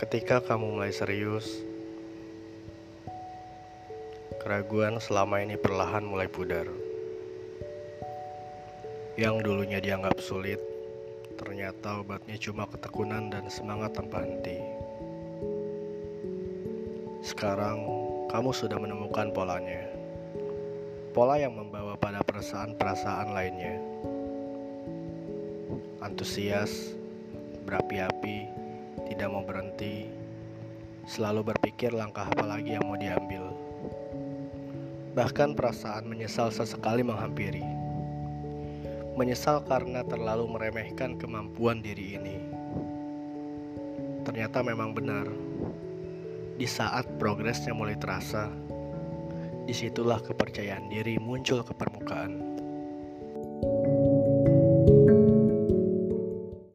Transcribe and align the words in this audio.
Ketika 0.00 0.40
kamu 0.40 0.80
mulai 0.80 0.96
serius, 0.96 1.60
keraguan 4.40 4.96
selama 4.96 5.44
ini 5.44 5.60
perlahan 5.60 6.08
mulai 6.08 6.24
pudar. 6.24 6.64
Yang 9.20 9.44
dulunya 9.44 9.76
dianggap 9.76 10.16
sulit, 10.24 10.56
ternyata 11.36 12.00
obatnya 12.00 12.32
cuma 12.40 12.64
ketekunan 12.72 13.28
dan 13.28 13.44
semangat 13.52 13.92
tanpa 13.92 14.24
henti. 14.24 14.56
Sekarang 17.20 17.84
kamu 18.32 18.56
sudah 18.56 18.80
menemukan 18.80 19.28
polanya. 19.36 19.84
Pola 21.12 21.36
yang 21.36 21.52
membawa 21.60 21.92
pada 22.00 22.24
perasaan-perasaan 22.24 23.36
lainnya. 23.36 23.76
Antusias, 26.00 26.96
berapi-api, 27.68 28.59
tidak 29.20 29.36
mau 29.36 29.44
berhenti, 29.44 30.08
selalu 31.04 31.52
berpikir 31.52 31.92
langkah 31.92 32.24
apa 32.24 32.40
lagi 32.40 32.72
yang 32.72 32.88
mau 32.88 32.96
diambil. 32.96 33.52
Bahkan 35.12 35.52
perasaan 35.60 36.08
menyesal 36.08 36.48
sesekali 36.48 37.04
menghampiri. 37.04 37.60
Menyesal 39.20 39.60
karena 39.68 40.00
terlalu 40.08 40.48
meremehkan 40.48 41.20
kemampuan 41.20 41.84
diri 41.84 42.16
ini. 42.16 42.40
Ternyata 44.24 44.64
memang 44.64 44.96
benar. 44.96 45.28
Di 46.56 46.64
saat 46.64 47.04
progresnya 47.20 47.76
mulai 47.76 48.00
terasa, 48.00 48.48
di 49.68 49.76
situlah 49.76 50.24
kepercayaan 50.24 50.88
diri 50.88 51.20
muncul 51.20 51.60
ke 51.60 51.76
permukaan. 51.76 52.59